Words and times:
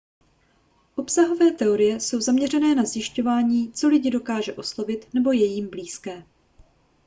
obsahové 0.95 1.51
teorie 1.51 1.99
jsou 1.99 2.19
zaměřené 2.19 2.75
na 2.75 2.85
zjišťování 2.85 3.71
co 3.73 3.87
lidi 3.87 4.09
dokáže 4.11 4.53
oslovit 4.53 5.13
nebo 5.13 5.31
je 5.31 5.45
jim 5.45 5.69
blízké 5.69 6.23